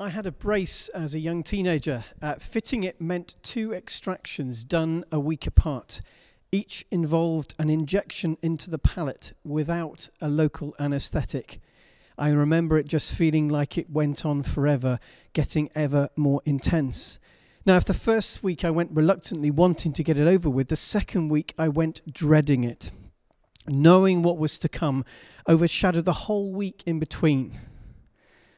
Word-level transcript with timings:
I 0.00 0.08
had 0.08 0.24
a 0.24 0.32
brace 0.32 0.88
as 0.88 1.14
a 1.14 1.18
young 1.18 1.42
teenager. 1.42 2.04
Uh, 2.22 2.36
fitting 2.36 2.84
it 2.84 3.02
meant 3.02 3.36
two 3.42 3.74
extractions 3.74 4.64
done 4.64 5.04
a 5.12 5.20
week 5.20 5.46
apart. 5.46 6.00
Each 6.50 6.86
involved 6.90 7.54
an 7.58 7.68
injection 7.68 8.38
into 8.40 8.70
the 8.70 8.78
palate 8.78 9.34
without 9.44 10.08
a 10.18 10.30
local 10.30 10.74
anaesthetic. 10.78 11.60
I 12.16 12.30
remember 12.30 12.78
it 12.78 12.86
just 12.86 13.12
feeling 13.12 13.50
like 13.50 13.76
it 13.76 13.90
went 13.90 14.24
on 14.24 14.42
forever, 14.42 15.00
getting 15.34 15.68
ever 15.74 16.08
more 16.16 16.40
intense. 16.46 17.20
Now, 17.66 17.76
if 17.76 17.84
the 17.84 17.92
first 17.92 18.42
week 18.42 18.64
I 18.64 18.70
went 18.70 18.92
reluctantly, 18.92 19.50
wanting 19.50 19.92
to 19.92 20.02
get 20.02 20.18
it 20.18 20.26
over 20.26 20.48
with, 20.48 20.68
the 20.68 20.76
second 20.76 21.28
week 21.28 21.52
I 21.58 21.68
went 21.68 22.10
dreading 22.10 22.64
it. 22.64 22.90
Knowing 23.68 24.22
what 24.22 24.38
was 24.38 24.58
to 24.60 24.68
come 24.70 25.04
overshadowed 25.46 26.06
the 26.06 26.24
whole 26.24 26.50
week 26.50 26.82
in 26.86 26.98
between. 26.98 27.58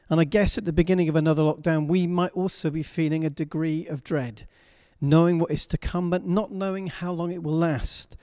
And 0.09 0.19
I 0.19 0.25
guess 0.25 0.57
at 0.57 0.65
the 0.65 0.73
beginning 0.73 1.09
of 1.09 1.15
another 1.15 1.43
lockdown, 1.43 1.87
we 1.87 2.07
might 2.07 2.31
also 2.31 2.69
be 2.69 2.83
feeling 2.83 3.23
a 3.23 3.29
degree 3.29 3.87
of 3.87 4.03
dread, 4.03 4.47
knowing 4.99 5.39
what 5.39 5.51
is 5.51 5.65
to 5.67 5.77
come, 5.77 6.09
but 6.09 6.25
not 6.25 6.51
knowing 6.51 6.87
how 6.87 7.11
long 7.11 7.31
it 7.31 7.43
will 7.43 7.57
last, 7.57 8.17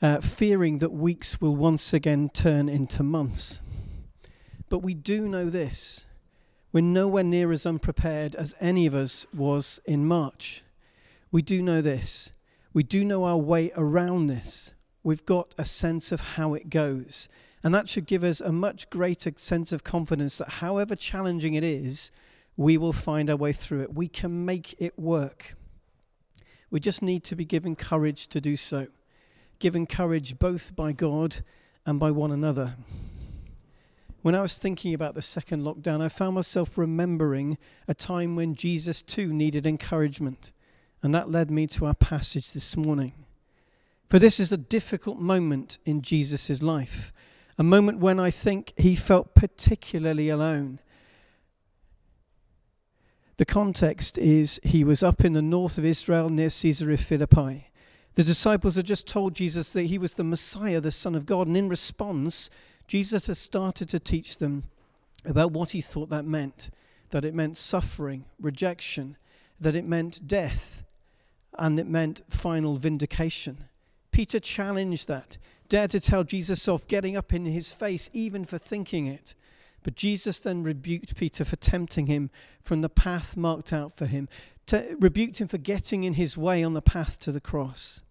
uh, 0.00 0.20
fearing 0.20 0.78
that 0.78 0.92
weeks 0.92 1.40
will 1.40 1.56
once 1.56 1.92
again 1.92 2.28
turn 2.28 2.68
into 2.68 3.02
months. 3.02 3.62
But 4.68 4.78
we 4.78 4.94
do 4.94 5.28
know 5.28 5.48
this 5.48 6.06
we're 6.72 6.80
nowhere 6.80 7.24
near 7.24 7.52
as 7.52 7.66
unprepared 7.66 8.34
as 8.34 8.54
any 8.58 8.86
of 8.86 8.94
us 8.94 9.26
was 9.34 9.78
in 9.84 10.06
March. 10.06 10.64
We 11.30 11.42
do 11.42 11.62
know 11.62 11.82
this. 11.82 12.32
We 12.72 12.82
do 12.82 13.04
know 13.04 13.24
our 13.24 13.36
way 13.36 13.72
around 13.76 14.28
this. 14.28 14.72
We've 15.02 15.24
got 15.26 15.54
a 15.58 15.66
sense 15.66 16.12
of 16.12 16.20
how 16.20 16.54
it 16.54 16.70
goes. 16.70 17.28
And 17.62 17.74
that 17.74 17.88
should 17.88 18.06
give 18.06 18.24
us 18.24 18.40
a 18.40 18.50
much 18.52 18.90
greater 18.90 19.32
sense 19.36 19.72
of 19.72 19.84
confidence 19.84 20.38
that 20.38 20.54
however 20.54 20.96
challenging 20.96 21.54
it 21.54 21.62
is, 21.62 22.10
we 22.56 22.76
will 22.76 22.92
find 22.92 23.30
our 23.30 23.36
way 23.36 23.52
through 23.52 23.82
it. 23.82 23.94
We 23.94 24.08
can 24.08 24.44
make 24.44 24.74
it 24.78 24.98
work. 24.98 25.54
We 26.70 26.80
just 26.80 27.02
need 27.02 27.22
to 27.24 27.36
be 27.36 27.44
given 27.44 27.76
courage 27.76 28.26
to 28.28 28.40
do 28.40 28.56
so, 28.56 28.88
given 29.58 29.86
courage 29.86 30.38
both 30.38 30.74
by 30.74 30.92
God 30.92 31.42
and 31.86 32.00
by 32.00 32.10
one 32.10 32.32
another. 32.32 32.74
When 34.22 34.34
I 34.34 34.40
was 34.40 34.58
thinking 34.58 34.94
about 34.94 35.14
the 35.14 35.22
second 35.22 35.62
lockdown, 35.62 36.00
I 36.00 36.08
found 36.08 36.36
myself 36.36 36.78
remembering 36.78 37.58
a 37.88 37.94
time 37.94 38.36
when 38.36 38.54
Jesus 38.54 39.02
too 39.02 39.32
needed 39.32 39.66
encouragement. 39.66 40.52
And 41.02 41.12
that 41.14 41.30
led 41.30 41.50
me 41.50 41.66
to 41.68 41.86
our 41.86 41.94
passage 41.94 42.52
this 42.52 42.76
morning. 42.76 43.12
For 44.08 44.20
this 44.20 44.38
is 44.38 44.52
a 44.52 44.56
difficult 44.56 45.18
moment 45.18 45.78
in 45.84 46.02
Jesus' 46.02 46.62
life 46.62 47.12
a 47.58 47.62
moment 47.62 47.98
when 47.98 48.18
I 48.18 48.30
think 48.30 48.72
he 48.76 48.94
felt 48.94 49.34
particularly 49.34 50.28
alone. 50.28 50.78
The 53.36 53.44
context 53.44 54.18
is 54.18 54.60
he 54.62 54.84
was 54.84 55.02
up 55.02 55.24
in 55.24 55.32
the 55.32 55.42
north 55.42 55.78
of 55.78 55.84
Israel 55.84 56.28
near 56.28 56.50
Caesarea 56.50 56.96
Philippi. 56.96 57.70
The 58.14 58.24
disciples 58.24 58.76
had 58.76 58.86
just 58.86 59.08
told 59.08 59.34
Jesus 59.34 59.72
that 59.72 59.84
he 59.84 59.98
was 59.98 60.14
the 60.14 60.24
Messiah, 60.24 60.80
the 60.80 60.90
Son 60.90 61.14
of 61.14 61.26
God, 61.26 61.46
and 61.46 61.56
in 61.56 61.68
response, 61.68 62.50
Jesus 62.86 63.26
has 63.26 63.38
started 63.38 63.88
to 63.88 63.98
teach 63.98 64.38
them 64.38 64.64
about 65.24 65.52
what 65.52 65.70
he 65.70 65.80
thought 65.80 66.10
that 66.10 66.24
meant 66.24 66.70
that 67.10 67.24
it 67.24 67.34
meant 67.34 67.56
suffering, 67.56 68.24
rejection, 68.40 69.16
that 69.60 69.76
it 69.76 69.84
meant 69.84 70.26
death, 70.26 70.82
and 71.58 71.78
it 71.78 71.86
meant 71.86 72.22
final 72.28 72.76
vindication. 72.76 73.64
Peter 74.10 74.40
challenged 74.40 75.08
that 75.08 75.36
dared 75.72 75.90
to 75.90 76.00
tell 76.00 76.22
Jesus 76.22 76.68
off, 76.68 76.86
getting 76.86 77.16
up 77.16 77.32
in 77.32 77.46
his 77.46 77.72
face 77.72 78.10
even 78.12 78.44
for 78.44 78.58
thinking 78.58 79.06
it. 79.06 79.34
But 79.82 79.94
Jesus 79.94 80.38
then 80.38 80.62
rebuked 80.62 81.16
Peter 81.16 81.46
for 81.46 81.56
tempting 81.56 82.08
him 82.08 82.28
from 82.60 82.82
the 82.82 82.90
path 82.90 83.38
marked 83.38 83.72
out 83.72 83.90
for 83.90 84.04
him, 84.04 84.28
to, 84.66 84.94
rebuked 85.00 85.40
him 85.40 85.48
for 85.48 85.56
getting 85.56 86.04
in 86.04 86.12
his 86.12 86.36
way 86.36 86.62
on 86.62 86.74
the 86.74 86.82
path 86.82 87.18
to 87.20 87.32
the 87.32 87.40
cross. 87.40 88.02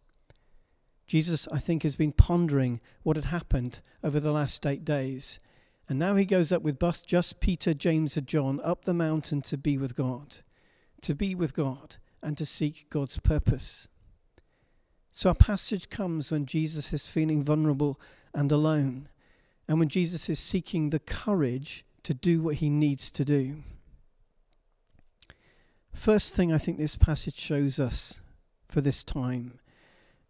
Jesus, 1.05 1.47
I 1.51 1.59
think, 1.59 1.83
has 1.83 1.95
been 1.95 2.13
pondering 2.13 2.81
what 3.03 3.15
had 3.15 3.25
happened 3.25 3.81
over 4.03 4.19
the 4.19 4.31
last 4.31 4.65
eight 4.65 4.83
days. 4.83 5.39
And 5.87 5.99
now 5.99 6.15
he 6.15 6.25
goes 6.25 6.51
up 6.51 6.63
with 6.63 6.79
just 7.05 7.41
Peter, 7.41 7.75
James, 7.75 8.17
and 8.17 8.25
John 8.25 8.59
up 8.63 8.85
the 8.85 8.93
mountain 8.95 9.43
to 9.43 9.55
be 9.55 9.77
with 9.77 9.95
God, 9.95 10.37
to 11.01 11.13
be 11.13 11.35
with 11.35 11.53
God, 11.53 11.97
and 12.23 12.35
to 12.39 12.45
seek 12.45 12.87
God's 12.89 13.19
purpose. 13.19 13.87
So 15.11 15.29
our 15.29 15.35
passage 15.35 15.89
comes 15.89 16.31
when 16.31 16.45
Jesus 16.45 16.93
is 16.93 17.05
feeling 17.05 17.43
vulnerable 17.43 17.99
and 18.33 18.51
alone, 18.51 19.09
and 19.67 19.79
when 19.79 19.89
Jesus 19.89 20.29
is 20.29 20.39
seeking 20.39 20.89
the 20.89 20.99
courage 20.99 21.85
to 22.03 22.13
do 22.13 22.41
what 22.41 22.55
he 22.55 22.69
needs 22.69 23.11
to 23.11 23.25
do. 23.25 23.57
First 25.91 26.35
thing 26.35 26.53
I 26.53 26.57
think 26.57 26.77
this 26.77 26.95
passage 26.95 27.37
shows 27.37 27.79
us 27.79 28.21
for 28.67 28.81
this 28.81 29.03
time 29.03 29.59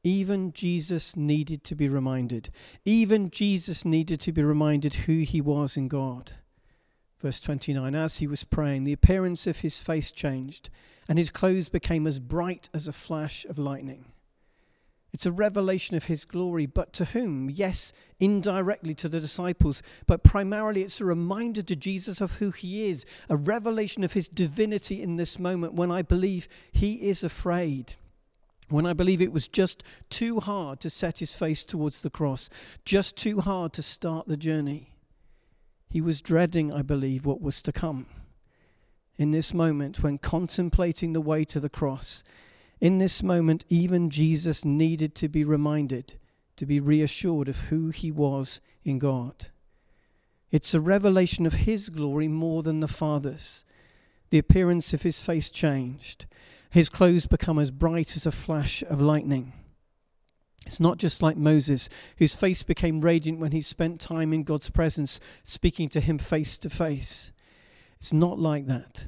even 0.03 0.52
Jesus 0.52 1.16
needed 1.16 1.64
to 1.66 1.75
be 1.75 1.88
reminded. 1.88 2.50
Even 2.86 3.30
Jesus 3.30 3.86
needed 3.86 4.20
to 4.22 4.31
be 4.31 4.44
reminded 4.44 4.94
who 4.96 5.20
he 5.20 5.41
was 5.41 5.78
in 5.78 5.88
God. 5.88 6.34
Verse 7.20 7.40
29 7.40 7.94
As 7.94 8.18
he 8.18 8.28
was 8.28 8.44
praying, 8.44 8.84
the 8.84 8.94
appearance 8.94 9.46
of 9.46 9.59
his 9.59 9.80
face 9.80 10.12
changed, 10.12 10.70
and 11.08 11.20
his 11.20 11.30
clothes 11.30 11.70
became 11.70 12.08
as 12.08 12.20
bright 12.20 12.70
as 12.74 12.88
a 12.88 12.94
flash 12.94 13.46
of 13.46 13.59
lightning. 13.59 14.06
It's 15.13 15.25
a 15.25 15.31
revelation 15.31 15.97
of 15.97 16.05
his 16.05 16.23
glory, 16.23 16.66
but 16.66 16.94
to 16.94 17.05
whom? 17.05 17.49
Yes, 17.49 17.91
indirectly 18.19 18.95
to 18.95 19.09
the 19.09 19.19
disciples, 19.19 19.83
but 20.07 20.23
primarily 20.23 20.83
it's 20.83 21.01
a 21.01 21.05
reminder 21.05 21.61
to 21.63 21.75
Jesus 21.75 22.22
of 22.22 22.35
who 22.35 22.51
he 22.51 22.89
is, 22.89 23.05
a 23.27 23.35
revelation 23.35 24.03
of 24.03 24.13
his 24.13 24.29
divinity 24.29 25.01
in 25.01 25.17
this 25.17 25.38
moment 25.38 25.73
when 25.73 25.91
I 25.91 26.01
believe 26.01 26.47
he 26.72 26.94
is 27.09 27.23
afraid. 27.23 27.95
When 28.69 28.85
I 28.85 28.94
believe 28.94 29.22
it 29.22 29.33
was 29.33 29.49
just 29.49 29.83
too 30.09 30.39
hard 30.39 30.79
to 30.79 30.89
set 30.89 31.19
his 31.19 31.33
face 31.33 31.66
towards 31.66 32.01
the 32.01 32.09
cross, 32.09 32.49
just 32.85 33.17
too 33.17 33.41
hard 33.41 33.73
to 33.73 33.83
start 33.83 34.29
the 34.29 34.38
journey. 34.38 34.93
He 35.89 35.99
was 35.99 36.22
dreading, 36.22 36.72
I 36.72 36.83
believe, 36.83 37.25
what 37.25 37.41
was 37.41 37.61
to 37.63 37.73
come. 37.73 38.05
In 39.17 39.31
this 39.31 39.53
moment, 39.53 40.01
when 40.01 40.17
contemplating 40.17 41.11
the 41.11 41.19
way 41.19 41.43
to 41.43 41.59
the 41.59 41.69
cross, 41.69 42.23
in 42.81 42.97
this 42.97 43.22
moment, 43.22 43.64
even 43.69 44.09
Jesus 44.09 44.66
needed 44.66 45.14
to 45.16 45.30
be 45.30 45.44
reminded, 45.46 46.16
to 46.58 46.66
be 46.66 46.80
reassured 46.80 47.47
of 47.47 47.69
who 47.69 47.90
he 47.90 48.12
was 48.12 48.59
in 48.84 48.97
God. 48.97 49.50
It's 50.52 50.74
a 50.74 50.81
revelation 50.81 51.46
of 51.46 51.53
his 51.53 51.90
glory 51.90 52.28
more 52.28 52.64
than 52.64 52.80
the 52.80 52.88
Father's. 52.88 53.64
The 54.31 54.40
appearance 54.40 54.94
of 54.94 55.03
his 55.03 55.20
face 55.20 55.52
changed. 55.52 56.25
His 56.72 56.90
clothes 56.90 57.28
become 57.28 57.59
as 57.59 57.70
bright 57.70 58.16
as 58.16 58.25
a 58.25 58.31
flash 58.31 58.81
of 58.84 59.00
lightning. 59.00 59.53
It's 60.66 60.80
not 60.80 60.97
just 60.97 61.22
like 61.22 61.38
Moses, 61.38 61.88
whose 62.18 62.34
face 62.34 62.64
became 62.64 63.02
radiant 63.02 63.40
when 63.40 63.52
he 63.52 63.62
spent 63.62 64.02
time 64.02 64.34
in 64.34 64.44
God's 64.44 64.70
presence, 64.70 65.20
speaking 65.44 65.88
to 65.90 66.02
him 66.02 66.18
face 66.18 66.58
to 66.59 66.70
face. 66.70 67.31
It's 67.97 68.14
not 68.14 68.40
like 68.40 68.66
that. 68.68 69.06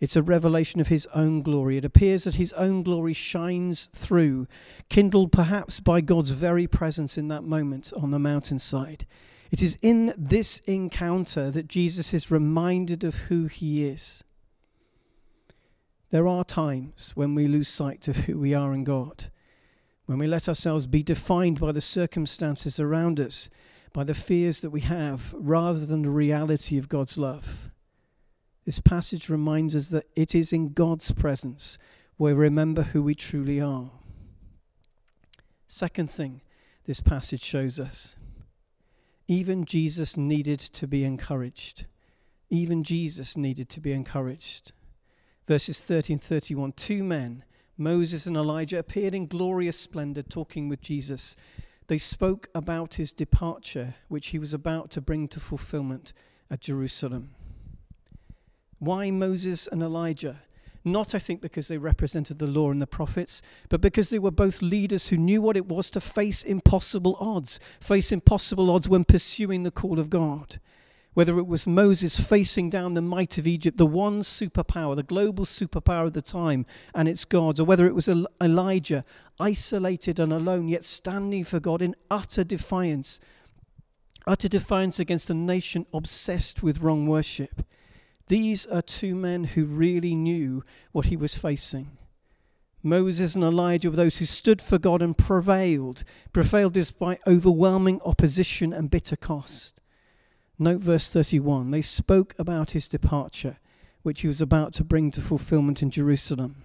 It's 0.00 0.16
a 0.16 0.22
revelation 0.22 0.80
of 0.80 0.88
his 0.88 1.06
own 1.14 1.40
glory. 1.42 1.76
It 1.76 1.84
appears 1.84 2.24
that 2.24 2.34
his 2.34 2.52
own 2.54 2.82
glory 2.82 3.14
shines 3.14 3.86
through, 3.86 4.46
kindled 4.88 5.32
perhaps 5.32 5.80
by 5.80 6.00
God's 6.00 6.30
very 6.30 6.66
presence 6.66 7.16
in 7.16 7.28
that 7.28 7.44
moment 7.44 7.92
on 7.96 8.10
the 8.10 8.18
mountainside. 8.18 9.06
It 9.50 9.62
is 9.62 9.78
in 9.82 10.12
this 10.18 10.58
encounter 10.66 11.50
that 11.50 11.68
Jesus 11.68 12.12
is 12.12 12.30
reminded 12.30 13.04
of 13.04 13.14
who 13.14 13.46
he 13.46 13.86
is. 13.86 14.24
There 16.10 16.26
are 16.28 16.44
times 16.44 17.12
when 17.14 17.34
we 17.34 17.46
lose 17.46 17.68
sight 17.68 18.08
of 18.08 18.16
who 18.16 18.38
we 18.38 18.52
are 18.52 18.72
in 18.72 18.84
God, 18.84 19.26
when 20.06 20.18
we 20.18 20.26
let 20.26 20.48
ourselves 20.48 20.86
be 20.86 21.02
defined 21.02 21.60
by 21.60 21.72
the 21.72 21.80
circumstances 21.80 22.78
around 22.78 23.20
us, 23.20 23.48
by 23.92 24.04
the 24.04 24.14
fears 24.14 24.60
that 24.60 24.70
we 24.70 24.80
have, 24.82 25.32
rather 25.36 25.86
than 25.86 26.02
the 26.02 26.10
reality 26.10 26.76
of 26.76 26.88
God's 26.88 27.16
love. 27.16 27.70
This 28.64 28.80
passage 28.80 29.28
reminds 29.28 29.76
us 29.76 29.90
that 29.90 30.06
it 30.16 30.34
is 30.34 30.52
in 30.52 30.72
God's 30.72 31.12
presence 31.12 31.78
where 32.16 32.34
we 32.34 32.40
remember 32.42 32.82
who 32.82 33.02
we 33.02 33.14
truly 33.14 33.60
are. 33.60 33.90
Second 35.66 36.10
thing 36.10 36.40
this 36.86 37.00
passage 37.00 37.42
shows 37.42 37.80
us 37.80 38.16
even 39.26 39.64
Jesus 39.64 40.16
needed 40.16 40.60
to 40.60 40.86
be 40.86 41.04
encouraged. 41.04 41.86
Even 42.50 42.84
Jesus 42.84 43.36
needed 43.36 43.68
to 43.70 43.80
be 43.80 43.92
encouraged. 43.92 44.72
Verses 45.48 45.82
30 45.82 46.14
and 46.14 46.22
31 46.22 46.72
Two 46.72 47.02
men, 47.02 47.44
Moses 47.78 48.26
and 48.26 48.36
Elijah, 48.36 48.78
appeared 48.78 49.14
in 49.14 49.26
glorious 49.26 49.78
splendor 49.78 50.22
talking 50.22 50.68
with 50.68 50.82
Jesus. 50.82 51.36
They 51.86 51.98
spoke 51.98 52.48
about 52.54 52.94
his 52.94 53.12
departure, 53.12 53.94
which 54.08 54.28
he 54.28 54.38
was 54.38 54.54
about 54.54 54.90
to 54.92 55.00
bring 55.00 55.28
to 55.28 55.40
fulfillment 55.40 56.12
at 56.50 56.60
Jerusalem. 56.60 57.30
Why 58.84 59.10
Moses 59.10 59.66
and 59.66 59.82
Elijah? 59.82 60.42
Not, 60.86 61.14
I 61.14 61.18
think, 61.18 61.40
because 61.40 61.68
they 61.68 61.78
represented 61.78 62.36
the 62.36 62.46
law 62.46 62.70
and 62.70 62.82
the 62.82 62.86
prophets, 62.86 63.40
but 63.70 63.80
because 63.80 64.10
they 64.10 64.18
were 64.18 64.30
both 64.30 64.60
leaders 64.60 65.08
who 65.08 65.16
knew 65.16 65.40
what 65.40 65.56
it 65.56 65.66
was 65.66 65.90
to 65.92 66.00
face 66.00 66.44
impossible 66.44 67.16
odds, 67.18 67.58
face 67.80 68.12
impossible 68.12 68.70
odds 68.70 68.86
when 68.86 69.04
pursuing 69.04 69.62
the 69.62 69.70
call 69.70 69.98
of 69.98 70.10
God. 70.10 70.58
whether 71.14 71.38
it 71.38 71.46
was 71.46 71.66
Moses 71.66 72.18
facing 72.18 72.68
down 72.68 72.94
the 72.94 73.00
might 73.02 73.38
of 73.38 73.46
Egypt, 73.46 73.78
the 73.78 73.86
one 73.86 74.20
superpower, 74.20 74.94
the 74.94 75.02
global 75.02 75.44
superpower 75.44 76.06
of 76.06 76.12
the 76.12 76.20
time, 76.20 76.66
and 76.94 77.08
its 77.08 77.24
gods, 77.24 77.58
or 77.58 77.64
whether 77.64 77.86
it 77.86 77.94
was 77.94 78.10
Elijah, 78.42 79.04
isolated 79.38 80.18
and 80.18 80.32
alone, 80.32 80.68
yet 80.68 80.84
standing 80.84 81.44
for 81.44 81.60
God 81.60 81.80
in 81.80 81.94
utter 82.10 82.44
defiance, 82.44 83.20
utter 84.26 84.48
defiance 84.48 84.98
against 84.98 85.30
a 85.30 85.34
nation 85.34 85.86
obsessed 85.94 86.62
with 86.62 86.80
wrong 86.80 87.06
worship. 87.06 87.64
These 88.28 88.66
are 88.66 88.82
two 88.82 89.14
men 89.14 89.44
who 89.44 89.64
really 89.64 90.14
knew 90.14 90.62
what 90.92 91.06
he 91.06 91.16
was 91.16 91.34
facing. 91.34 91.98
Moses 92.82 93.34
and 93.34 93.42
Elijah 93.42 93.90
were 93.90 93.96
those 93.96 94.18
who 94.18 94.26
stood 94.26 94.60
for 94.60 94.78
God 94.78 95.00
and 95.00 95.16
prevailed, 95.16 96.04
prevailed 96.32 96.74
despite 96.74 97.20
overwhelming 97.26 98.00
opposition 98.04 98.72
and 98.72 98.90
bitter 98.90 99.16
cost. 99.16 99.80
Note 100.58 100.80
verse 100.80 101.10
31. 101.10 101.70
They 101.70 101.80
spoke 101.80 102.34
about 102.38 102.72
his 102.72 102.86
departure, 102.86 103.58
which 104.02 104.20
he 104.20 104.28
was 104.28 104.40
about 104.40 104.74
to 104.74 104.84
bring 104.84 105.10
to 105.12 105.20
fulfillment 105.20 105.82
in 105.82 105.90
Jerusalem. 105.90 106.56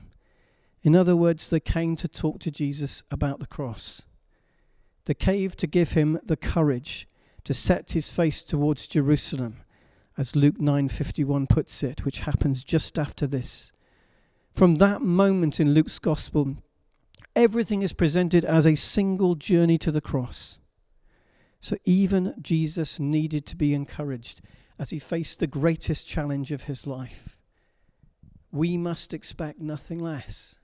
In 0.84 0.96
other 0.96 1.16
words, 1.16 1.50
they 1.50 1.60
came 1.60 1.96
to 1.98 2.08
talk 2.08 2.40
to 2.42 2.52
Jesus 2.52 3.04
about 3.10 3.40
the 3.40 3.48
cross. 3.48 4.04
They 5.06 5.14
came 5.14 5.50
to 5.52 5.68
give 5.68 5.94
him 5.94 6.20
the 6.24 6.38
courage 6.38 7.08
to 7.46 7.54
set 7.54 7.92
his 7.92 8.10
face 8.10 8.44
towards 8.44 8.88
Jerusalem, 8.88 9.62
as 10.20 10.36
Luke 10.36 10.60
9:51 10.60 11.48
puts 11.48 11.82
it, 11.82 12.04
which 12.04 12.20
happens 12.20 12.66
just 12.66 13.00
after 13.00 13.26
this. 13.26 13.72
From 14.52 14.76
that 14.76 15.02
moment 15.02 15.62
in 15.62 15.74
Luke's 15.74 15.98
gospel, 15.98 16.58
everything 17.38 17.84
is 17.84 17.94
presented 17.94 18.44
as 18.44 18.68
a 18.68 18.76
single 18.76 19.36
journey 19.36 19.78
to 19.78 19.94
the 19.94 20.02
cross. 20.02 20.60
So 21.62 21.78
even 21.86 22.36
Jesus 22.42 23.00
needed 23.00 23.46
to 23.46 23.56
be 23.56 23.74
encouraged 23.74 24.42
as 24.78 24.90
he 24.90 25.00
faced 25.00 25.40
the 25.40 25.48
greatest 25.48 26.06
challenge 26.06 26.52
of 26.52 26.64
his 26.64 26.86
life. 26.86 27.38
We 28.52 28.76
must 28.76 29.14
expect 29.14 29.62
nothing 29.62 30.00
less. 30.00 30.60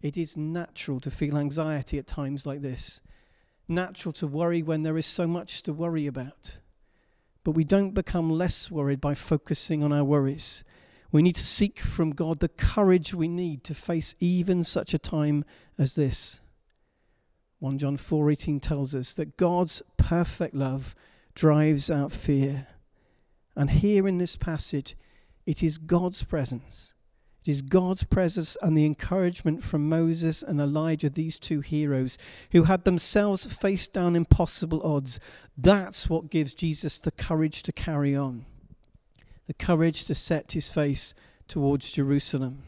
It 0.00 0.16
is 0.16 0.34
natural 0.34 0.98
to 1.00 1.10
feel 1.10 1.36
anxiety 1.36 1.98
at 1.98 2.06
times 2.06 2.46
like 2.46 2.62
this, 2.62 3.02
natural 3.68 4.12
to 4.14 4.26
worry 4.26 4.62
when 4.62 4.80
there 4.80 4.96
is 4.96 5.04
so 5.04 5.26
much 5.26 5.62
to 5.64 5.74
worry 5.74 6.06
about. 6.06 6.60
But 7.46 7.52
we 7.52 7.62
don't 7.62 7.94
become 7.94 8.28
less 8.28 8.72
worried 8.72 9.00
by 9.00 9.14
focusing 9.14 9.84
on 9.84 9.92
our 9.92 10.02
worries. 10.02 10.64
We 11.12 11.22
need 11.22 11.36
to 11.36 11.46
seek 11.46 11.78
from 11.78 12.10
God 12.10 12.40
the 12.40 12.48
courage 12.48 13.14
we 13.14 13.28
need 13.28 13.62
to 13.62 13.72
face 13.72 14.16
even 14.18 14.64
such 14.64 14.92
a 14.92 14.98
time 14.98 15.44
as 15.78 15.94
this. 15.94 16.40
1 17.60 17.78
John 17.78 17.96
4:18 17.96 18.58
tells 18.58 18.96
us 18.96 19.14
that 19.14 19.36
God's 19.36 19.80
perfect 19.96 20.56
love 20.56 20.96
drives 21.36 21.88
out 21.88 22.10
fear. 22.10 22.66
And 23.54 23.70
here 23.70 24.08
in 24.08 24.18
this 24.18 24.36
passage, 24.36 24.96
it 25.46 25.62
is 25.62 25.78
God's 25.78 26.24
presence. 26.24 26.95
It 27.46 27.52
is 27.52 27.62
God's 27.62 28.02
presence 28.02 28.56
and 28.60 28.76
the 28.76 28.84
encouragement 28.84 29.62
from 29.62 29.88
Moses 29.88 30.42
and 30.42 30.60
Elijah, 30.60 31.08
these 31.08 31.38
two 31.38 31.60
heroes, 31.60 32.18
who 32.50 32.64
had 32.64 32.82
themselves 32.82 33.46
faced 33.46 33.92
down 33.92 34.16
impossible 34.16 34.82
odds. 34.82 35.20
That's 35.56 36.10
what 36.10 36.28
gives 36.28 36.54
Jesus 36.54 36.98
the 36.98 37.12
courage 37.12 37.62
to 37.62 37.72
carry 37.72 38.16
on, 38.16 38.46
the 39.46 39.54
courage 39.54 40.06
to 40.06 40.14
set 40.16 40.52
his 40.52 40.68
face 40.68 41.14
towards 41.46 41.92
Jerusalem. 41.92 42.64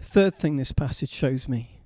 Third 0.00 0.34
thing 0.34 0.54
this 0.54 0.70
passage 0.70 1.10
shows 1.10 1.48
me 1.48 1.80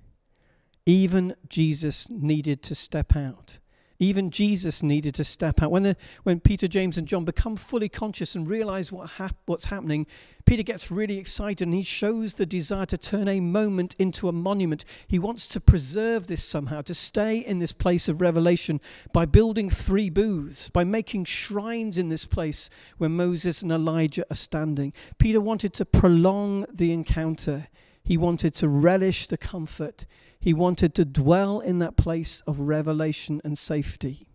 even 0.84 1.34
Jesus 1.48 2.10
needed 2.10 2.62
to 2.64 2.74
step 2.74 3.16
out. 3.16 3.60
Even 4.02 4.30
Jesus 4.30 4.82
needed 4.82 5.14
to 5.14 5.22
step 5.22 5.62
out. 5.62 5.70
When, 5.70 5.84
the, 5.84 5.96
when 6.24 6.40
Peter, 6.40 6.66
James, 6.66 6.98
and 6.98 7.06
John 7.06 7.24
become 7.24 7.54
fully 7.54 7.88
conscious 7.88 8.34
and 8.34 8.48
realize 8.48 8.90
what 8.90 9.10
hap- 9.10 9.36
what's 9.46 9.66
happening, 9.66 10.08
Peter 10.44 10.64
gets 10.64 10.90
really 10.90 11.18
excited 11.18 11.68
and 11.68 11.72
he 11.72 11.84
shows 11.84 12.34
the 12.34 12.44
desire 12.44 12.84
to 12.86 12.98
turn 12.98 13.28
a 13.28 13.38
moment 13.38 13.94
into 14.00 14.28
a 14.28 14.32
monument. 14.32 14.84
He 15.06 15.20
wants 15.20 15.46
to 15.50 15.60
preserve 15.60 16.26
this 16.26 16.42
somehow, 16.42 16.82
to 16.82 16.94
stay 16.94 17.38
in 17.38 17.60
this 17.60 17.70
place 17.70 18.08
of 18.08 18.20
revelation 18.20 18.80
by 19.12 19.24
building 19.24 19.70
three 19.70 20.10
booths, 20.10 20.68
by 20.68 20.82
making 20.82 21.26
shrines 21.26 21.96
in 21.96 22.08
this 22.08 22.24
place 22.24 22.70
where 22.98 23.08
Moses 23.08 23.62
and 23.62 23.70
Elijah 23.70 24.26
are 24.28 24.34
standing. 24.34 24.92
Peter 25.18 25.40
wanted 25.40 25.74
to 25.74 25.84
prolong 25.84 26.66
the 26.72 26.90
encounter, 26.92 27.68
he 28.02 28.16
wanted 28.16 28.54
to 28.54 28.68
relish 28.68 29.26
the 29.26 29.36
comfort. 29.36 30.06
He 30.38 30.52
wanted 30.52 30.94
to 30.96 31.04
dwell 31.04 31.60
in 31.60 31.78
that 31.78 31.96
place 31.96 32.42
of 32.46 32.58
revelation 32.58 33.40
and 33.44 33.56
safety. 33.56 34.26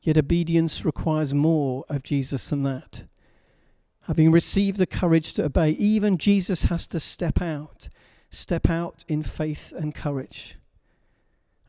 Yet 0.00 0.18
obedience 0.18 0.84
requires 0.84 1.34
more 1.34 1.84
of 1.88 2.02
Jesus 2.02 2.50
than 2.50 2.62
that. 2.62 3.06
Having 4.04 4.32
received 4.32 4.78
the 4.78 4.86
courage 4.86 5.32
to 5.34 5.44
obey, 5.44 5.70
even 5.70 6.18
Jesus 6.18 6.64
has 6.64 6.86
to 6.88 7.00
step 7.00 7.40
out, 7.40 7.88
step 8.30 8.68
out 8.68 9.04
in 9.08 9.22
faith 9.22 9.72
and 9.74 9.94
courage. 9.94 10.56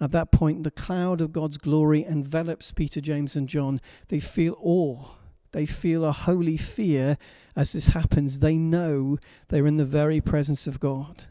At 0.01 0.11
that 0.11 0.33
point, 0.33 0.63
the 0.63 0.71
cloud 0.71 1.21
of 1.21 1.31
God's 1.31 1.57
glory 1.57 2.03
envelops 2.03 2.71
Peter, 2.73 2.99
James, 2.99 3.37
and 3.37 3.47
John. 3.47 3.79
They 4.09 4.19
feel 4.19 4.57
awe. 4.61 5.15
They 5.55 5.65
feel 5.65 6.03
a 6.03 6.11
holy 6.11 6.57
fear 6.57 7.17
as 7.55 7.71
this 7.71 7.87
happens. 7.87 8.39
They 8.39 8.57
know 8.57 9.19
they're 9.47 9.65
in 9.65 9.77
the 9.77 9.85
very 9.85 10.19
presence 10.19 10.67
of 10.67 10.81
God. 10.81 11.27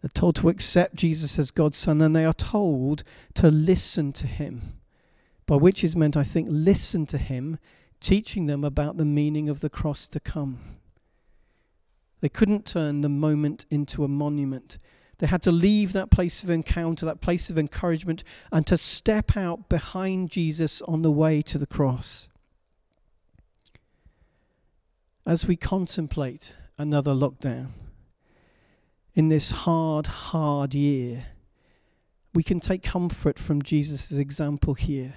They're 0.00 0.08
told 0.08 0.36
to 0.36 0.48
accept 0.48 0.94
Jesus 0.94 1.38
as 1.38 1.50
God's 1.50 1.76
Son, 1.76 2.00
and 2.00 2.16
they 2.16 2.24
are 2.24 2.32
told 2.32 3.04
to 3.34 3.50
listen 3.50 4.14
to 4.14 4.26
Him. 4.26 4.80
By 5.44 5.56
which 5.56 5.84
is 5.84 5.94
meant, 5.94 6.16
I 6.16 6.22
think, 6.22 6.48
listen 6.50 7.04
to 7.04 7.18
Him, 7.18 7.58
teaching 8.00 8.46
them 8.46 8.64
about 8.64 8.96
the 8.96 9.04
meaning 9.04 9.50
of 9.50 9.60
the 9.60 9.68
cross 9.68 10.08
to 10.08 10.20
come. 10.20 10.60
They 12.20 12.30
couldn't 12.30 12.64
turn 12.64 13.02
the 13.02 13.10
moment 13.10 13.66
into 13.70 14.04
a 14.04 14.08
monument. 14.08 14.78
They 15.18 15.26
had 15.26 15.42
to 15.42 15.52
leave 15.52 15.92
that 15.92 16.10
place 16.10 16.42
of 16.42 16.48
encounter, 16.48 17.04
that 17.04 17.20
place 17.20 17.50
of 17.50 17.58
encouragement, 17.58 18.24
and 18.50 18.66
to 18.66 18.78
step 18.78 19.36
out 19.36 19.68
behind 19.68 20.30
Jesus 20.30 20.80
on 20.80 21.02
the 21.02 21.10
way 21.10 21.42
to 21.42 21.58
the 21.58 21.66
cross. 21.66 22.30
As 25.28 25.46
we 25.46 25.56
contemplate 25.56 26.56
another 26.78 27.12
lockdown, 27.12 27.72
in 29.14 29.28
this 29.28 29.50
hard, 29.50 30.06
hard 30.06 30.72
year, 30.72 31.26
we 32.32 32.42
can 32.42 32.60
take 32.60 32.82
comfort 32.82 33.38
from 33.38 33.60
Jesus' 33.60 34.10
example 34.12 34.72
here. 34.72 35.16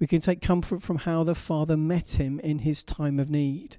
We 0.00 0.08
can 0.08 0.20
take 0.20 0.42
comfort 0.42 0.82
from 0.82 0.96
how 0.96 1.22
the 1.22 1.36
Father 1.36 1.76
met 1.76 2.18
him 2.18 2.40
in 2.40 2.58
his 2.58 2.82
time 2.82 3.20
of 3.20 3.30
need. 3.30 3.76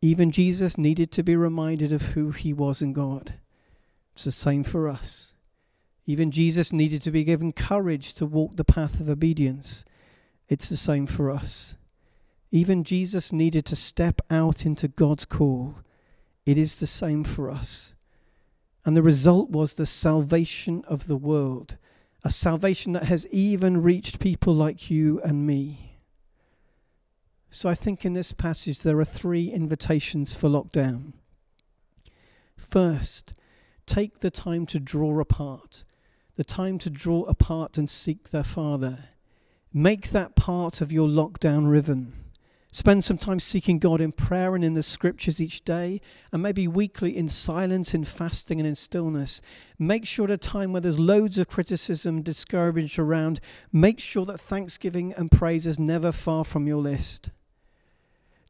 Even 0.00 0.32
Jesus 0.32 0.76
needed 0.76 1.12
to 1.12 1.22
be 1.22 1.36
reminded 1.36 1.92
of 1.92 2.02
who 2.02 2.32
he 2.32 2.52
was 2.52 2.82
in 2.82 2.92
God. 2.92 3.34
It's 4.12 4.24
the 4.24 4.32
same 4.32 4.64
for 4.64 4.88
us. 4.88 5.36
Even 6.04 6.32
Jesus 6.32 6.72
needed 6.72 7.00
to 7.02 7.12
be 7.12 7.22
given 7.22 7.52
courage 7.52 8.12
to 8.14 8.26
walk 8.26 8.56
the 8.56 8.64
path 8.64 8.98
of 8.98 9.08
obedience. 9.08 9.84
It's 10.48 10.68
the 10.68 10.76
same 10.76 11.06
for 11.06 11.30
us. 11.30 11.76
Even 12.54 12.84
Jesus 12.84 13.32
needed 13.32 13.64
to 13.64 13.74
step 13.74 14.20
out 14.30 14.66
into 14.66 14.86
God's 14.86 15.24
call. 15.24 15.76
It 16.44 16.58
is 16.58 16.78
the 16.78 16.86
same 16.86 17.24
for 17.24 17.50
us. 17.50 17.94
And 18.84 18.94
the 18.94 19.02
result 19.02 19.48
was 19.48 19.74
the 19.74 19.86
salvation 19.86 20.84
of 20.86 21.06
the 21.06 21.16
world, 21.16 21.78
a 22.22 22.30
salvation 22.30 22.92
that 22.92 23.04
has 23.04 23.26
even 23.28 23.82
reached 23.82 24.20
people 24.20 24.54
like 24.54 24.90
you 24.90 25.18
and 25.22 25.46
me. 25.46 25.98
So 27.50 27.70
I 27.70 27.74
think 27.74 28.04
in 28.04 28.12
this 28.12 28.32
passage 28.32 28.82
there 28.82 28.98
are 28.98 29.04
three 29.04 29.50
invitations 29.50 30.34
for 30.34 30.50
lockdown. 30.50 31.14
First, 32.56 33.32
take 33.86 34.18
the 34.18 34.30
time 34.30 34.66
to 34.66 34.78
draw 34.78 35.18
apart, 35.20 35.84
the 36.36 36.44
time 36.44 36.78
to 36.80 36.90
draw 36.90 37.22
apart 37.22 37.78
and 37.78 37.88
seek 37.88 38.28
their 38.28 38.44
Father. 38.44 39.04
Make 39.72 40.10
that 40.10 40.36
part 40.36 40.82
of 40.82 40.92
your 40.92 41.08
lockdown 41.08 41.70
rhythm. 41.70 42.21
Spend 42.74 43.04
some 43.04 43.18
time 43.18 43.38
seeking 43.38 43.78
God 43.78 44.00
in 44.00 44.12
prayer 44.12 44.54
and 44.54 44.64
in 44.64 44.72
the 44.72 44.82
scriptures 44.82 45.42
each 45.42 45.62
day, 45.62 46.00
and 46.32 46.42
maybe 46.42 46.66
weekly 46.66 47.14
in 47.14 47.28
silence, 47.28 47.92
in 47.92 48.02
fasting, 48.02 48.58
and 48.58 48.66
in 48.66 48.74
stillness. 48.74 49.42
Make 49.78 50.06
sure 50.06 50.24
at 50.24 50.30
a 50.30 50.38
time 50.38 50.72
where 50.72 50.80
there's 50.80 50.98
loads 50.98 51.36
of 51.36 51.48
criticism, 51.48 52.22
discouragement 52.22 52.98
around, 52.98 53.40
make 53.72 54.00
sure 54.00 54.24
that 54.24 54.40
thanksgiving 54.40 55.12
and 55.12 55.30
praise 55.30 55.66
is 55.66 55.78
never 55.78 56.10
far 56.10 56.44
from 56.44 56.66
your 56.66 56.80
list. 56.80 57.28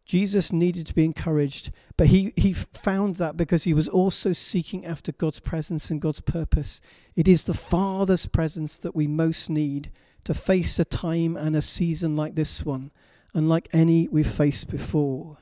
Jesus 0.05 0.53
needed 0.53 0.87
to 0.87 0.95
be 0.95 1.05
encouraged, 1.05 1.73
but 1.97 2.07
he, 2.07 2.33
he 2.37 2.53
found 2.53 3.17
that 3.17 3.37
because 3.37 3.65
he 3.65 3.75
was 3.75 3.89
also 3.89 4.33
seeking 4.33 4.87
after 4.87 5.11
God's 5.11 5.41
presence 5.41 5.91
and 5.91 6.01
God's 6.01 6.21
purpose. 6.21 6.81
It 7.17 7.27
is 7.27 7.43
the 7.45 7.55
Father's 7.55 8.27
presence 8.27 8.79
that 8.79 8.95
we 8.95 9.09
most 9.09 9.51
need 9.51 9.91
to 10.23 10.33
face 10.33 10.79
a 10.79 10.85
time 10.85 11.37
and 11.37 11.57
a 11.57 11.63
season 11.63 12.15
like 12.15 12.37
this 12.37 12.65
one 12.65 12.93
unlike 13.35 13.69
any 13.73 14.09
we've 14.09 14.27
faced 14.27 14.69
before. 14.71 15.39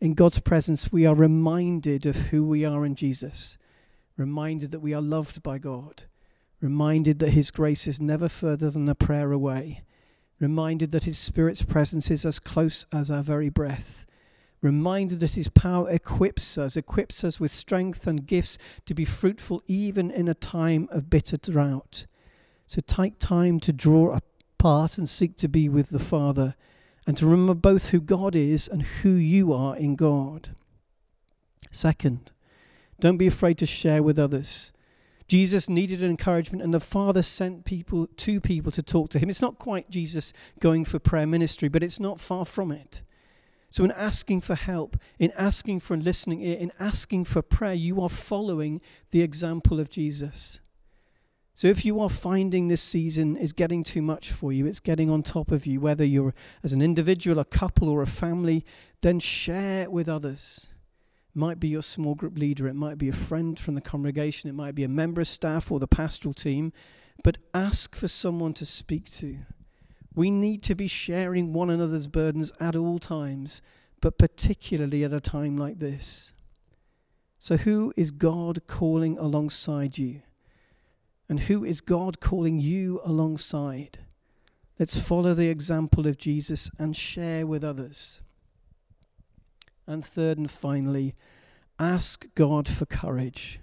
In 0.00 0.14
God's 0.14 0.40
presence, 0.40 0.90
we 0.90 1.06
are 1.06 1.14
reminded 1.14 2.06
of 2.06 2.16
who 2.16 2.44
we 2.44 2.64
are 2.64 2.84
in 2.84 2.94
Jesus, 2.94 3.56
reminded 4.16 4.70
that 4.72 4.80
we 4.80 4.94
are 4.94 5.00
loved 5.00 5.42
by 5.42 5.58
God, 5.58 6.04
reminded 6.60 7.18
that 7.20 7.30
His 7.30 7.50
grace 7.50 7.86
is 7.86 8.00
never 8.00 8.28
further 8.28 8.70
than 8.70 8.88
a 8.88 8.94
prayer 8.94 9.30
away, 9.32 9.80
reminded 10.40 10.90
that 10.90 11.04
His 11.04 11.18
Spirit's 11.18 11.62
presence 11.62 12.10
is 12.10 12.26
as 12.26 12.38
close 12.38 12.86
as 12.92 13.10
our 13.10 13.22
very 13.22 13.48
breath, 13.48 14.06
reminded 14.60 15.20
that 15.20 15.34
His 15.34 15.48
power 15.48 15.88
equips 15.90 16.58
us, 16.58 16.76
equips 16.76 17.22
us 17.22 17.38
with 17.38 17.50
strength 17.50 18.06
and 18.06 18.26
gifts 18.26 18.58
to 18.86 18.94
be 18.94 19.04
fruitful 19.04 19.62
even 19.66 20.10
in 20.10 20.26
a 20.28 20.34
time 20.34 20.88
of 20.90 21.10
bitter 21.10 21.36
drought. 21.36 22.06
So 22.66 22.80
take 22.86 23.18
time 23.18 23.60
to 23.60 23.72
draw 23.72 24.18
apart 24.58 24.98
and 24.98 25.08
seek 25.08 25.36
to 25.36 25.48
be 25.48 25.68
with 25.68 25.90
the 25.90 25.98
Father, 25.98 26.54
and 27.06 27.16
to 27.16 27.26
remember 27.26 27.54
both 27.54 27.88
who 27.88 28.00
God 28.00 28.34
is 28.34 28.68
and 28.68 28.82
who 28.82 29.10
you 29.10 29.52
are 29.52 29.76
in 29.76 29.96
God. 29.96 30.50
Second, 31.70 32.30
don't 33.00 33.16
be 33.16 33.26
afraid 33.26 33.58
to 33.58 33.66
share 33.66 34.02
with 34.02 34.18
others. 34.18 34.72
Jesus 35.26 35.68
needed 35.68 36.02
encouragement, 36.02 36.62
and 36.62 36.74
the 36.74 36.80
Father 36.80 37.22
sent 37.22 37.64
people 37.64 38.06
two 38.16 38.40
people 38.40 38.70
to 38.72 38.82
talk 38.82 39.08
to 39.10 39.18
him. 39.18 39.30
It's 39.30 39.40
not 39.40 39.58
quite 39.58 39.90
Jesus 39.90 40.32
going 40.60 40.84
for 40.84 40.98
prayer 40.98 41.26
ministry, 41.26 41.68
but 41.68 41.82
it's 41.82 41.98
not 41.98 42.20
far 42.20 42.44
from 42.44 42.70
it. 42.70 43.02
So, 43.70 43.84
in 43.84 43.90
asking 43.92 44.42
for 44.42 44.54
help, 44.54 44.98
in 45.18 45.32
asking 45.32 45.80
for 45.80 45.94
a 45.94 45.96
listening 45.96 46.42
ear, 46.42 46.58
in 46.58 46.70
asking 46.78 47.24
for 47.24 47.40
prayer, 47.40 47.72
you 47.72 48.02
are 48.02 48.10
following 48.10 48.82
the 49.10 49.22
example 49.22 49.80
of 49.80 49.88
Jesus. 49.88 50.60
So, 51.54 51.68
if 51.68 51.84
you 51.84 52.00
are 52.00 52.08
finding 52.08 52.68
this 52.68 52.80
season 52.80 53.36
is 53.36 53.52
getting 53.52 53.82
too 53.84 54.00
much 54.00 54.32
for 54.32 54.52
you, 54.52 54.64
it's 54.64 54.80
getting 54.80 55.10
on 55.10 55.22
top 55.22 55.50
of 55.52 55.66
you, 55.66 55.80
whether 55.80 56.04
you're 56.04 56.34
as 56.62 56.72
an 56.72 56.80
individual, 56.80 57.38
a 57.38 57.44
couple, 57.44 57.90
or 57.90 58.00
a 58.00 58.06
family, 58.06 58.64
then 59.02 59.20
share 59.20 59.90
with 59.90 60.08
others 60.08 60.70
It 61.28 61.38
might 61.38 61.60
be 61.60 61.68
your 61.68 61.82
small 61.82 62.14
group 62.14 62.38
leader, 62.38 62.66
it 62.66 62.74
might 62.74 62.96
be 62.96 63.10
a 63.10 63.12
friend 63.12 63.58
from 63.58 63.74
the 63.74 63.82
congregation, 63.82 64.48
it 64.48 64.54
might 64.54 64.74
be 64.74 64.84
a 64.84 64.88
member 64.88 65.20
of 65.20 65.28
staff 65.28 65.70
or 65.70 65.78
the 65.78 65.86
pastoral 65.86 66.32
team, 66.32 66.72
but 67.22 67.36
ask 67.52 67.94
for 67.94 68.08
someone 68.08 68.54
to 68.54 68.64
speak 68.64 69.10
to. 69.12 69.40
We 70.14 70.30
need 70.30 70.62
to 70.64 70.74
be 70.74 70.88
sharing 70.88 71.52
one 71.52 71.68
another's 71.68 72.06
burdens 72.06 72.50
at 72.60 72.76
all 72.76 72.98
times, 72.98 73.60
but 74.00 74.16
particularly 74.16 75.04
at 75.04 75.12
a 75.12 75.20
time 75.20 75.58
like 75.58 75.78
this. 75.78 76.32
So, 77.38 77.58
who 77.58 77.92
is 77.94 78.10
God 78.10 78.66
calling 78.66 79.18
alongside 79.18 79.98
you? 79.98 80.22
And 81.28 81.40
who 81.40 81.64
is 81.64 81.80
God 81.80 82.20
calling 82.20 82.60
you 82.60 83.00
alongside? 83.04 83.98
Let's 84.78 84.98
follow 84.98 85.34
the 85.34 85.48
example 85.48 86.06
of 86.06 86.18
Jesus 86.18 86.70
and 86.78 86.96
share 86.96 87.46
with 87.46 87.62
others. 87.62 88.20
And 89.86 90.04
third 90.04 90.38
and 90.38 90.50
finally, 90.50 91.14
ask 91.78 92.26
God 92.34 92.68
for 92.68 92.86
courage. 92.86 93.60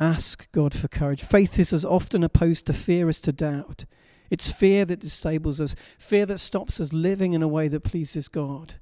Ask 0.00 0.50
God 0.52 0.74
for 0.74 0.88
courage. 0.88 1.22
Faith 1.22 1.58
is 1.58 1.72
as 1.72 1.84
often 1.84 2.24
opposed 2.24 2.66
to 2.66 2.72
fear 2.72 3.08
as 3.08 3.20
to 3.22 3.32
doubt. 3.32 3.84
It's 4.30 4.50
fear 4.50 4.84
that 4.84 5.00
disables 5.00 5.60
us, 5.60 5.76
fear 5.98 6.26
that 6.26 6.38
stops 6.38 6.80
us 6.80 6.92
living 6.92 7.32
in 7.32 7.42
a 7.42 7.48
way 7.48 7.68
that 7.68 7.84
pleases 7.84 8.28
God. 8.28 8.74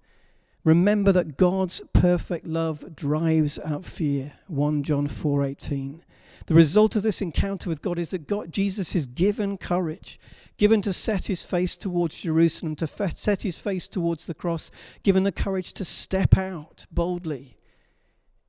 Remember 0.64 1.12
that 1.12 1.36
God's 1.36 1.82
perfect 1.92 2.46
love 2.46 2.94
drives 2.94 3.58
out 3.58 3.84
fear. 3.84 4.34
1 4.46 4.82
John 4.82 5.08
4:18. 5.08 6.02
The 6.46 6.54
result 6.54 6.96
of 6.96 7.02
this 7.02 7.22
encounter 7.22 7.68
with 7.68 7.82
God 7.82 7.98
is 7.98 8.10
that 8.10 8.26
God, 8.26 8.52
Jesus 8.52 8.94
is 8.94 9.06
given 9.06 9.58
courage, 9.58 10.18
given 10.56 10.82
to 10.82 10.92
set 10.92 11.26
his 11.26 11.44
face 11.44 11.76
towards 11.76 12.20
Jerusalem, 12.20 12.76
to 12.76 12.86
fe- 12.86 13.10
set 13.14 13.42
his 13.42 13.56
face 13.56 13.86
towards 13.86 14.26
the 14.26 14.34
cross, 14.34 14.70
given 15.02 15.24
the 15.24 15.32
courage 15.32 15.72
to 15.74 15.84
step 15.84 16.36
out 16.36 16.86
boldly. 16.90 17.56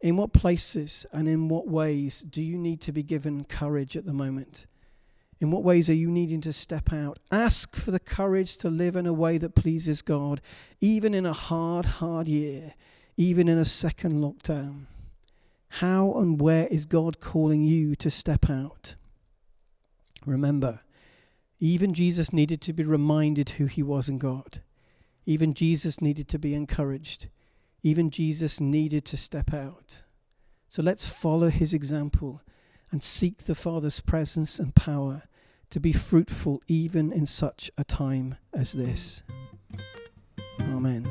In 0.01 0.17
what 0.17 0.33
places 0.33 1.05
and 1.13 1.27
in 1.27 1.47
what 1.47 1.67
ways 1.67 2.21
do 2.21 2.41
you 2.41 2.57
need 2.57 2.81
to 2.81 2.91
be 2.91 3.03
given 3.03 3.45
courage 3.45 3.95
at 3.95 4.05
the 4.05 4.13
moment? 4.13 4.65
In 5.39 5.51
what 5.51 5.63
ways 5.63 5.89
are 5.89 5.93
you 5.93 6.09
needing 6.09 6.41
to 6.41 6.53
step 6.53 6.91
out? 6.91 7.19
Ask 7.31 7.75
for 7.75 7.91
the 7.91 7.99
courage 7.99 8.57
to 8.57 8.69
live 8.69 8.95
in 8.95 9.05
a 9.05 9.13
way 9.13 9.37
that 9.37 9.55
pleases 9.55 10.01
God, 10.01 10.41
even 10.81 11.13
in 11.13 11.25
a 11.25 11.33
hard, 11.33 11.85
hard 11.85 12.27
year, 12.27 12.73
even 13.17 13.47
in 13.47 13.57
a 13.57 13.65
second 13.65 14.21
lockdown. 14.21 14.85
How 15.77 16.13
and 16.13 16.39
where 16.39 16.67
is 16.67 16.85
God 16.85 17.19
calling 17.19 17.63
you 17.63 17.95
to 17.95 18.11
step 18.11 18.47
out? 18.47 18.93
Remember, 20.23 20.81
even 21.59 21.95
Jesus 21.95 22.31
needed 22.31 22.61
to 22.61 22.73
be 22.73 22.83
reminded 22.83 23.49
who 23.49 23.65
he 23.65 23.81
was 23.81 24.07
in 24.07 24.19
God. 24.19 24.61
Even 25.25 25.55
Jesus 25.55 25.99
needed 25.99 26.27
to 26.27 26.37
be 26.37 26.53
encouraged. 26.53 27.27
Even 27.81 28.11
Jesus 28.11 28.61
needed 28.61 29.03
to 29.05 29.17
step 29.17 29.51
out. 29.51 30.03
So 30.67 30.83
let's 30.83 31.07
follow 31.07 31.49
his 31.49 31.73
example 31.73 32.43
and 32.91 33.01
seek 33.01 33.39
the 33.39 33.55
Father's 33.55 33.99
presence 33.99 34.59
and 34.59 34.75
power 34.75 35.23
to 35.71 35.79
be 35.79 35.91
fruitful 35.91 36.61
even 36.67 37.11
in 37.11 37.25
such 37.25 37.71
a 37.79 37.83
time 37.83 38.35
as 38.53 38.73
this. 38.73 39.23
Amen. 40.59 41.07